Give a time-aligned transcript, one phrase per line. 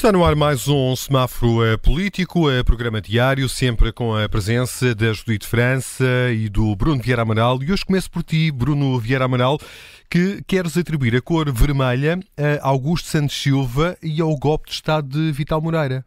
[0.00, 4.94] Está no ar mais um semáforo eh, político, eh, programa diário, sempre com a presença
[4.94, 7.62] da Judite França e do Bruno Vieira Amaral.
[7.62, 9.58] E hoje começo por ti, Bruno Vieira Amaral,
[10.08, 12.18] que queres atribuir a cor vermelha
[12.62, 16.02] a Augusto Santos Silva e ao golpe de Estado de Vital Moreira.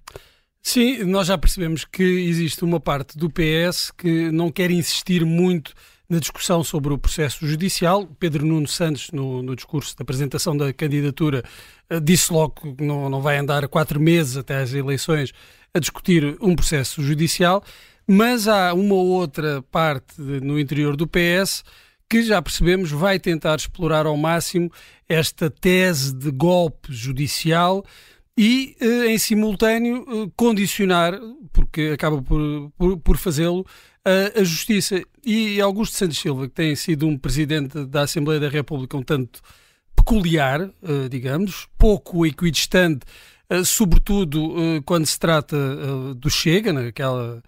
[0.60, 5.72] Sim, nós já percebemos que existe uma parte do PS que não quer insistir muito
[6.14, 8.06] na discussão sobre o processo judicial.
[8.20, 11.44] Pedro Nuno Santos, no, no discurso da apresentação da candidatura,
[11.90, 15.34] eh, disse logo que não, não vai andar quatro meses até às eleições
[15.74, 17.64] a discutir um processo judicial,
[18.08, 21.64] mas há uma outra parte no interior do PS
[22.08, 24.72] que já percebemos vai tentar explorar ao máximo
[25.10, 27.84] esta tese de golpe judicial
[28.38, 31.20] e, eh, em simultâneo, eh, condicionar,
[31.52, 33.66] porque acaba por, por, por fazê-lo,
[34.06, 35.02] a, Justiça.
[35.26, 39.42] E Augusto Santos Silva, que tem sido um presidente da Assembleia da República um tanto
[39.96, 43.06] peculiar, uh, digamos, pouco equidistante,
[43.50, 45.56] uh, sobretudo uh, quando se trata
[46.16, 47.42] do Chega, naquela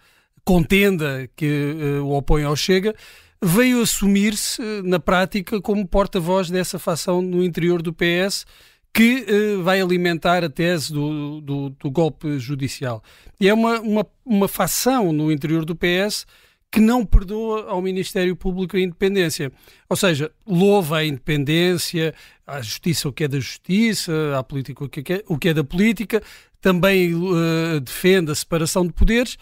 [0.45, 2.95] contenda que o opõe ao Chega,
[3.41, 8.45] veio assumir-se na prática como porta-voz dessa facção no interior do PS
[8.94, 9.25] que
[9.63, 13.03] vai alimentar a tese do, do, do golpe judicial.
[13.39, 16.27] E é uma, uma, uma facção no interior do PS
[16.71, 19.52] que não perdoa ao Ministério Público a independência.
[19.89, 22.13] Ou seja, louva a independência,
[22.45, 25.53] a justiça o que é da justiça, a política o que é, o que é
[25.53, 26.22] da política,
[26.59, 29.35] também uh, defende a separação de poderes,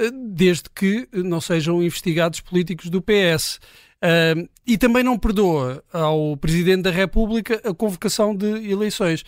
[0.00, 3.60] uh, desde que não sejam investigados políticos do PS.
[4.02, 9.24] Uh, e também não perdoa ao Presidente da República a convocação de eleições.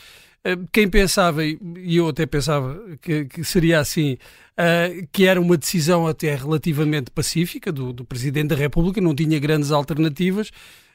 [0.73, 4.19] Quem pensava, e eu até pensava que, que seria assim,
[4.59, 9.39] uh, que era uma decisão até relativamente pacífica do, do Presidente da República, não tinha
[9.39, 10.51] grandes alternativas.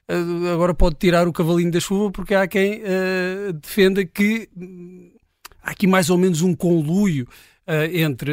[0.09, 5.11] Uh, agora pode tirar o cavalinho da chuva porque há quem uh, defenda que hum,
[5.61, 7.27] há aqui mais ou menos um conluio
[7.91, 8.31] entre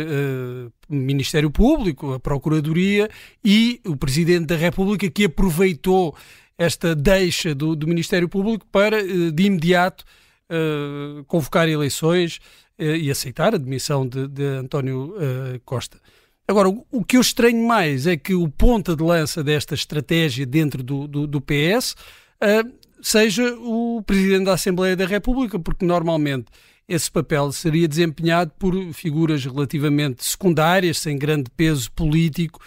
[0.89, 3.09] o Ministério Público, a Procuradoria
[3.45, 6.15] e o Presidente da República que aproveitou
[6.57, 10.05] esta deixa do, do Ministério Público para, de imediato,
[11.27, 12.41] convocar eleições
[12.77, 16.01] eh, e aceitar a demissão de, de António uh, Costa.
[16.47, 20.83] Agora, o, que eu estranho mais é que o ponta de lança desta estratégia dentro
[20.83, 26.47] do, do, do PS uh, seja o Presidente da Assembleia da República, porque normalmente
[26.89, 32.61] esse papel seria desempenhado por figuras relativamente secundárias, sem grande peso político,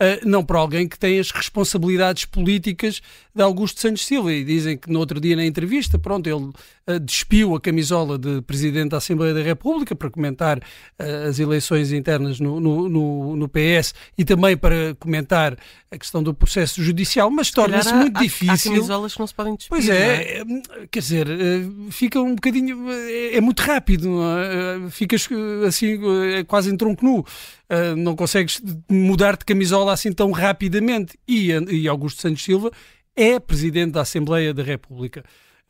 [0.00, 3.00] uh, não por alguém que tem as responsabilidades políticas
[3.34, 4.32] de Augusto Santos Silva.
[4.32, 8.40] E dizem que no outro dia na entrevista, pronto, ele uh, despiu a camisola de
[8.42, 13.48] Presidente da Assembleia da República para comentar uh, as eleições internas no, no, no, no,
[13.48, 15.56] PS e também para comentar
[15.90, 18.72] a questão do processo judicial, mas torna-se muito há, difícil.
[18.72, 19.70] Há camisolas que não se podem despir.
[19.70, 20.40] Pois é, é?
[20.40, 20.44] é
[20.90, 21.28] quer dizer,
[21.90, 22.90] fica um bocadinho.
[22.90, 24.90] É, é muito rápido, é?
[24.90, 25.28] ficas
[25.66, 26.00] assim,
[26.46, 27.24] quase em tronco nu.
[27.96, 31.18] não consegues mudar de camisola assim tão rapidamente.
[31.28, 32.70] E, e Augusto Santos Silva
[33.14, 35.24] é presidente da Assembleia da República.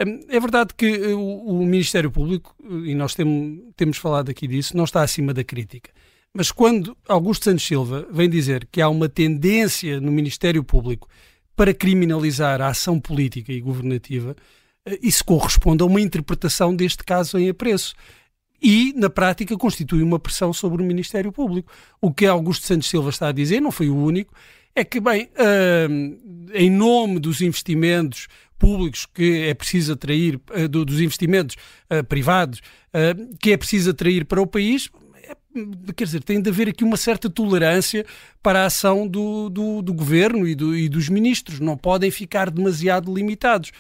[0.05, 4.47] Hum, é verdade que eh, o, Ministério Público, eh, e nós temos, temos falado aqui
[4.47, 5.91] disso, não está acima da crítica.
[6.33, 11.09] Mas quando Augusto Santos Silva vem dizer que há uma tendência no Ministério Público
[11.55, 14.35] para criminalizar a ação política e governativa,
[14.87, 17.95] eh, isso corresponde a uma interpretação deste caso em apreço.
[18.67, 21.71] E, na prática, constitui uma pressão sobre o Ministério Público.
[22.01, 24.33] O que Augusto Santos Silva está a dizer, não foi o único,
[24.75, 28.27] é que, bem, uh, em nome dos investimentos
[28.59, 31.57] públicos que é preciso atrair, uh, dos investimentos
[31.93, 32.63] uh, privados,
[33.41, 34.89] que é preciso atrair para o país,
[35.25, 35.35] é,
[35.95, 38.07] quer dizer, tem de haver aqui uma certa tolerância
[38.41, 41.59] para a ação do, do, do governo e, do, e dos ministros.
[41.59, 43.73] Não podem ficar demasiado limitados.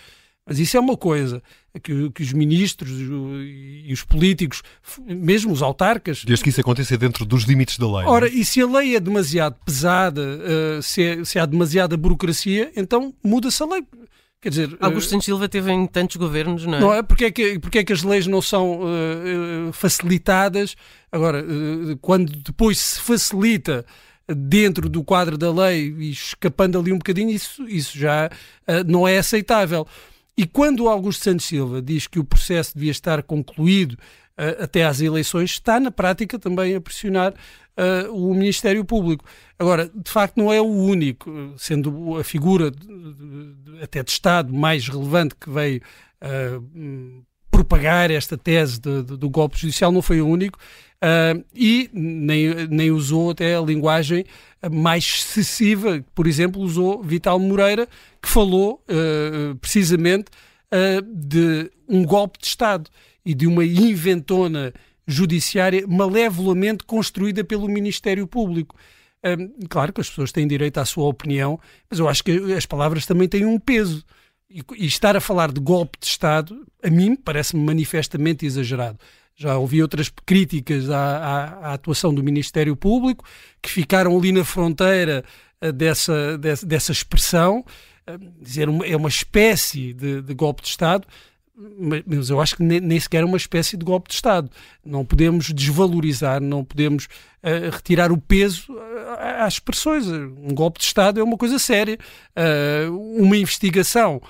[0.46, 1.42] Mas isso é uma coisa
[1.82, 4.62] que, que, os ministros e os políticos,
[5.06, 6.22] mesmo os autarcas.
[6.22, 8.06] Desde que isso aconteça dentro dos limites da lei.
[8.06, 8.30] Ora, é?
[8.30, 13.14] e se a lei é demasiado pesada, uh, se, é, se há demasiada burocracia, então
[13.22, 13.84] muda-se a lei.
[14.44, 16.80] Quer dizer, Augusto uh, Silva teve em tantos governos, não é?
[16.80, 17.02] Não é?
[17.02, 20.76] Porque é que, porque é que as leis não são uh, facilitadas?
[21.10, 23.86] Agora, uh, quando depois se facilita
[24.28, 28.28] dentro do quadro da lei e escapando ali um bocadinho, isso, isso já
[28.86, 29.86] não é aceitável.
[30.36, 35.00] E quando Augusto Santos Silva diz que o processo devia estar concluído uh, até às
[35.00, 39.24] eleições, está na prática também a pressionar uh, o Ministério Público.
[39.58, 42.86] Agora, de facto, não é o único, sendo a figura de,
[43.54, 45.80] de, até de Estado mais relevante que veio
[46.20, 47.24] uh,
[47.54, 50.58] propagar esta tese de, do golpe judicial, não foi o único.
[50.96, 54.24] Uh, e nem, nem usou até a linguagem
[54.72, 57.86] mais excessiva, por exemplo, usou Vital Moreira,
[58.20, 60.30] que falou uh, precisamente
[60.72, 62.90] uh, de um golpe de Estado
[63.24, 64.72] e de uma inventona
[65.06, 68.74] judiciária malevolamente construída pelo Ministério Público.
[69.70, 71.58] Claro que as pessoas têm direito à sua opinião,
[71.88, 74.04] mas eu acho que as palavras também têm um peso.
[74.50, 78.98] E, estar a falar de golpe de Estado, a mim, parece-me manifestamente exagerado.
[79.34, 83.24] Já ouvi outras críticas à, à, à, atuação do Ministério Público
[83.60, 85.24] que ficaram ali na fronteira
[85.60, 87.64] uh, dessa, dessa, dessa expressão,
[88.08, 91.06] uh, dizer é uma espécie de, de golpe de Estado
[91.56, 94.50] mas eu acho que nem sequer é uma espécie de golpe de Estado.
[94.84, 100.06] Não podemos desvalorizar, não podemos uh, retirar o peso uh, às expressões.
[100.08, 101.96] Um golpe de Estado é uma coisa séria.
[102.36, 104.20] Uh, uma investigação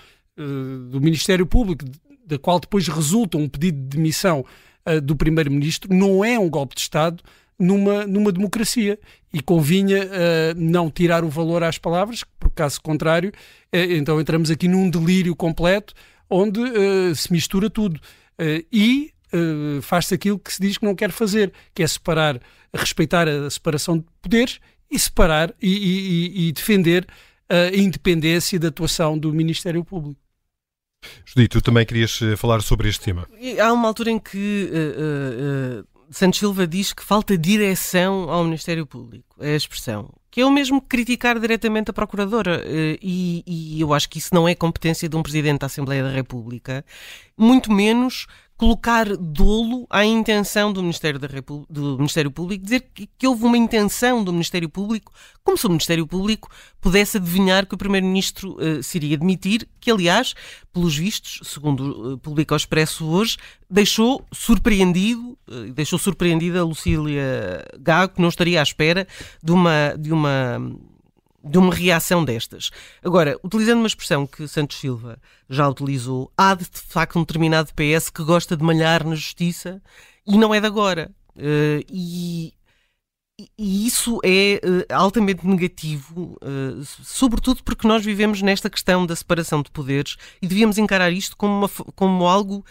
[0.90, 1.84] do Ministério Público,
[2.26, 4.44] da qual depois resulta um pedido de demissão
[5.04, 7.22] do Primeiro-Ministro, não é um golpe de Estado
[7.56, 8.98] numa, numa democracia.
[9.32, 10.08] E convinha
[10.56, 13.30] não tirar o valor às palavras, porque caso contrário,
[13.72, 15.94] então entramos aqui num delírio completo
[16.34, 18.00] onde uh, se mistura tudo.
[18.40, 22.40] Uh, e uh, faz-se aquilo que se diz que não quer fazer, que é separar,
[22.74, 24.58] respeitar a separação de poderes
[24.90, 27.06] e separar e, e, e defender
[27.48, 30.20] a independência da atuação do Ministério Público.
[31.26, 33.28] Judito, tu também querias falar sobre este tema.
[33.60, 38.86] Há uma altura em que uh, uh, Santos Silva diz que falta direção ao Ministério
[38.86, 39.36] Público.
[39.40, 42.60] É a expressão que é o mesmo criticar diretamente a Procuradora.
[42.66, 46.02] Eh, e, e, eu acho que isso não é competência de um Presidente da Assembleia
[46.02, 46.84] da República,
[47.38, 51.28] muito menos colocar dolo à intenção do Ministério, da
[51.68, 55.12] do Ministério Público, dizer que, que, houve uma intenção do Ministério Público,
[55.42, 56.48] como se o Ministério Público
[56.80, 60.34] pudesse adivinhar que o Primeiro-Ministro uh, se iria demitir, que aliás,
[60.72, 63.36] pelos vistos, segundo uh, publica o Expresso hoje,
[63.68, 69.06] deixou surpreendido, uh, deixou surpreendida a Lucília Gago, que não estaria à espera
[69.42, 70.60] de uma, de uma
[71.44, 72.70] de uma reação destas.
[73.02, 75.18] Agora, utilizando uma expressão que Santos Silva
[75.48, 79.82] já utilizou, há de, de facto um determinado PS que gosta de malhar na justiça
[80.26, 81.10] e não é de agora.
[81.36, 82.54] Uh, e,
[83.58, 89.60] e, isso é uh, altamente negativo, uh, sobretudo porque nós vivemos nesta questão da separação
[89.60, 92.64] de poderes e devíamos encarar isto como, uma, como algo,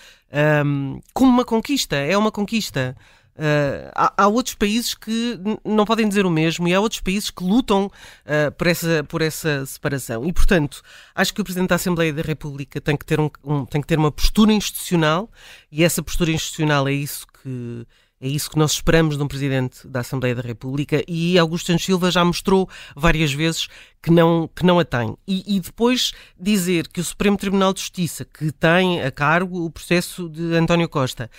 [0.66, 1.96] um, como uma conquista.
[1.96, 2.96] É uma conquista.
[3.36, 7.32] Uh, há, há, outros países que não podem dizer o mesmo e há outros países
[7.32, 10.24] que lutam uh, por, essa, por essa separação.
[10.24, 10.82] E, portanto,
[11.16, 13.88] acho que o Presidente da Assembleia da República tem que ter, um, um, tem que
[13.88, 15.32] ter uma postura institucional
[15.72, 17.86] e essa postura institucional é isso que.
[18.22, 21.84] É isso que nós esperamos de um Presidente da Assembleia da República e Augusto Santos
[21.84, 23.68] Silva já mostrou várias vezes
[24.02, 25.18] que não, que não a tem.
[25.28, 29.70] E, e, depois dizer que o Supremo Tribunal de Justiça, que tem a cargo o
[29.70, 31.30] processo de António Costa,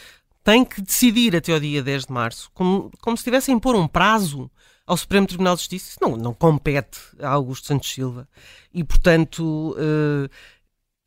[0.44, 3.75] tem que decidir até ao dia 10 de março, como, como se estivesse a impor
[3.75, 4.50] um prazo
[4.87, 5.88] ao Supremo Tribunal de Justiça.
[5.88, 8.29] Isso não, não compete a Augusto Santos Silva.
[8.73, 10.29] E, portanto, uh,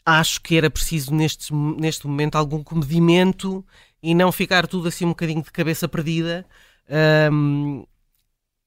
[0.03, 3.63] acho que era preciso neste, neste momento algum comedimento
[4.01, 6.43] e não ficar tudo assim um bocadinho de cabeça perdida.
[7.31, 7.85] Um,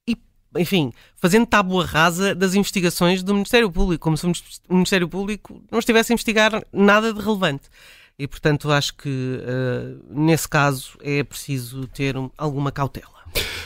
[0.09, 0.17] e,
[0.57, 5.81] enfim, fazendo tábua rasa das investigações do Ministério Público, como se o Ministério Público não
[5.81, 7.69] estivesse a investigar nada de relevante.
[8.21, 13.09] E, portanto, acho que uh, nesse caso é preciso ter um, alguma cautela.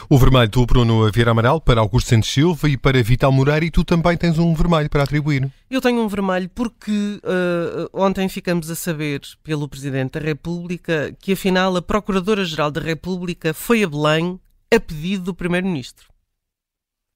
[0.09, 3.71] O vermelho do Bruno Vieira Amaral para Augusto Santos Silva e para Vital Moreira e
[3.73, 5.51] tu também tens um vermelho para atribuir.
[5.69, 11.33] Eu tenho um vermelho porque uh, ontem ficamos a saber pelo Presidente da República que
[11.33, 14.39] afinal a Procuradora-Geral da República foi a Belém
[14.73, 16.07] a pedido do Primeiro-Ministro.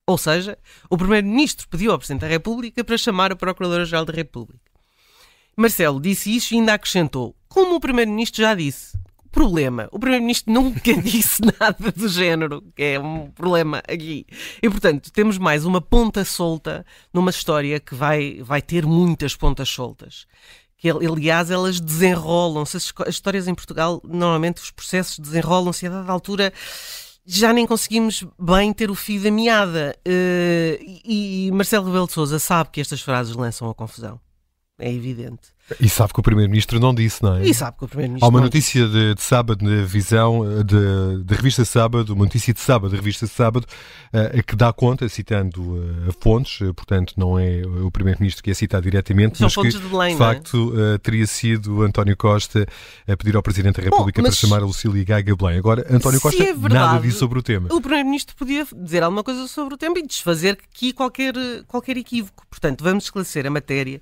[0.08, 0.58] Ou seja,
[0.90, 4.67] o Primeiro-Ministro pediu ao Presidente da República para chamar a Procuradora-Geral da República.
[5.60, 8.96] Marcelo disse isso e ainda acrescentou: como o Primeiro-Ministro já disse.
[9.32, 9.88] Problema.
[9.90, 14.24] O Primeiro-Ministro nunca disse nada do género, que é um problema aqui.
[14.62, 19.68] E, portanto, temos mais uma ponta solta numa história que vai, vai ter muitas pontas
[19.68, 20.26] soltas
[20.80, 22.76] que aliás elas desenrolam-se.
[22.76, 26.52] As, histórias em Portugal, normalmente os processos desenrolam-se a dada altura
[27.26, 29.96] já nem conseguimos bem ter o fio da meada.
[30.06, 34.20] Uh, e, e Marcelo Rebelo de Sousa sabe que estas frases lançam a confusão
[34.78, 35.52] é evidente.
[35.80, 37.44] E sabe que o Primeiro-Ministro não disse, não é?
[37.44, 40.42] E sabe que o Primeiro-Ministro Há uma notícia de, de, sábado na visão
[41.24, 45.60] da revista Sábado, uma notícia de sábado da revista Sábado, uh, que dá conta, citando
[45.60, 49.78] uh, fontes, uh, portanto não é o Primeiro-Ministro que é citado diretamente, São mas que
[49.78, 50.26] de, Belém, de é?
[50.26, 50.98] facto é?
[50.98, 52.66] teria sido António Costa
[53.06, 55.58] a pedir ao Presidente da República Bom, para chamar a Lucília Gaga Belém.
[55.58, 57.68] Agora, António Costa é verdade, nada disse sobre o tema.
[57.70, 61.34] O Primeiro-Ministro podia dizer alguma coisa sobre o tema e desfazer aqui qualquer,
[61.66, 62.46] qualquer equívoco.
[62.48, 64.00] Portanto, vamos esclarecer a matéria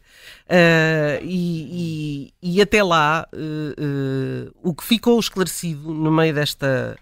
[1.22, 6.96] e, e e até lá, uh, uh, o que ficou esclarecido no meio desta.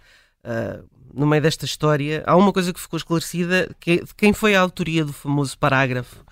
[0.45, 0.85] Uh,
[1.15, 4.61] no meio desta história, há uma coisa que ficou esclarecida, que é quem foi a
[4.61, 6.25] autoria do famoso parágrafo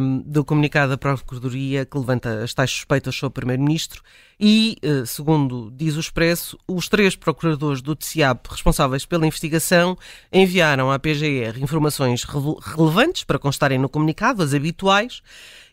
[0.00, 4.02] um, do comunicado da Procuradoria que levanta as tais suspeitas sobre o Primeiro-Ministro
[4.38, 9.98] e, uh, segundo diz o Expresso, os três procuradores do TCIAP responsáveis pela investigação
[10.32, 15.20] enviaram à PGR informações relevantes para constarem no comunicado, as habituais,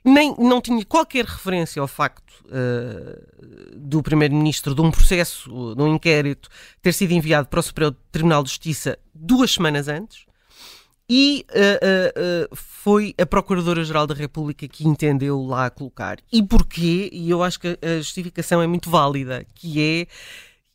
[0.03, 5.93] nem não tinha qualquer referência ao facto uh, do Primeiro-Ministro de um processo, de um
[5.93, 6.49] inquérito,
[6.81, 10.25] ter sido enviado para o Superior Tribunal de Justiça duas semanas antes.
[11.15, 16.17] E uh, uh, foi a Procuradora-Geral da República que entendeu lá colocar.
[16.31, 17.07] E porquê?
[17.13, 20.07] E eu acho que a justificação é muito válida, que é,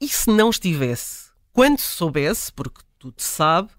[0.00, 1.30] e se não estivesse?
[1.52, 3.70] Quando se soubesse, porque tudo se sabe,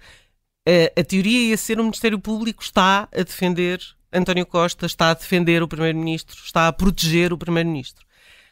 [0.98, 3.80] a teoria ia ser o Ministério Público está a defender
[4.12, 8.06] António Costa, está a defender o Primeiro-Ministro, está a proteger o Primeiro-Ministro.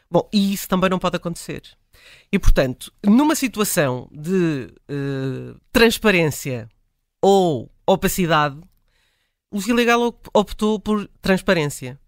[0.10, 1.62] Bom, e isso também não pode acontecer.
[2.32, 6.70] E, portanto, numa situação de uh, transparência
[7.22, 8.60] ou opacidade,
[9.52, 12.00] o ilegal optou por transparência.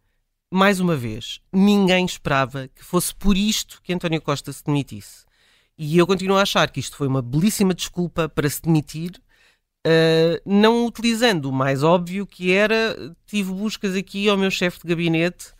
[0.51, 5.25] Mais uma vez, ninguém esperava que fosse por isto que António Costa se demitisse.
[5.77, 9.11] E eu continuo a achar que isto foi uma belíssima desculpa para se demitir,
[9.87, 14.87] uh, não utilizando o mais óbvio que era tive buscas aqui ao meu chefe de
[14.87, 15.53] gabinete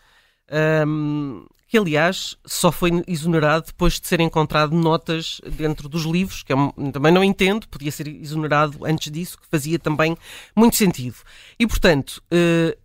[0.86, 6.42] um, ehm, que aliás só foi exonerado depois de ser encontrado notas dentro dos livros,
[6.42, 10.18] que eu também não entendo, podia ser exonerado antes disso, que fazia também
[10.56, 11.18] muito sentido.
[11.60, 12.76] E portanto, eh,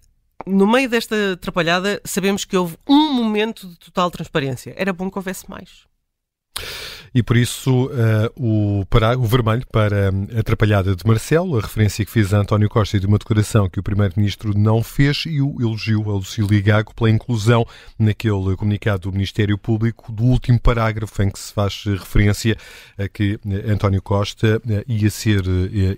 [0.46, 4.74] no meio desta atrapalhada, sabemos que houve um momento de total transparência.
[4.76, 5.86] Era bom que houvesse mais.
[7.14, 7.90] E por isso uh,
[8.34, 12.68] o, para, o vermelho para a atrapalhada de Marcelo, a referência que fez a António
[12.68, 16.92] Costa de uma declaração que o Primeiro-Ministro não fez e o elogio a Lucília Gago
[16.92, 17.64] pela inclusão
[17.96, 22.56] naquele comunicado do Ministério Público do último parágrafo em que se faz referência
[22.98, 25.44] a que António Costa uh, ia ser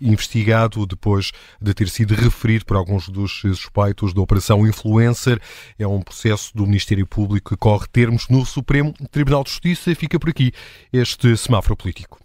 [0.03, 5.41] investigado depois de ter sido referido por alguns dos suspeitos da Operação Influencer.
[5.79, 9.95] É um processo do Ministério Público que corre termos no Supremo Tribunal de Justiça.
[9.95, 10.53] Fica por aqui
[11.07, 12.19] este semáforo político.